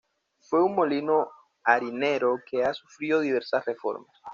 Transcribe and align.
Fue 0.39 0.63
un 0.63 0.73
molino 0.73 1.29
harinero 1.63 2.39
que 2.49 2.63
ha 2.63 2.73
sufrido 2.73 3.19
diversas 3.19 3.63
reformas. 3.65 4.19